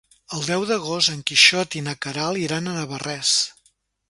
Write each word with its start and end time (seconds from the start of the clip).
El 0.35 0.45
deu 0.51 0.63
d'agost 0.69 1.11
en 1.15 1.21
Quixot 1.31 1.77
i 1.81 1.83
na 1.89 1.95
Queralt 2.07 2.43
iran 2.47 2.71
a 2.71 2.75
Navarrés. 2.79 3.37